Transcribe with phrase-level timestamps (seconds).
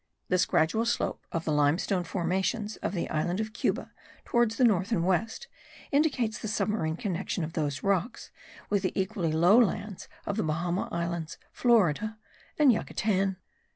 [0.29, 3.91] This gradual slope of the limestone formations of the island of Cuba
[4.25, 5.47] towards the north and west
[5.91, 8.31] indicates the submarine connection of those rocks
[8.67, 12.17] with the equally low lands of the Bahama Islands, Florida
[12.57, 13.37] and Yucatan.